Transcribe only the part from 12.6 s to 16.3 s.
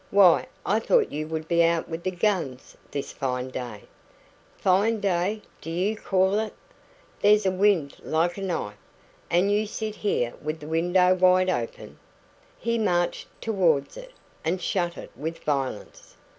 marched towards it, and shut it with violence.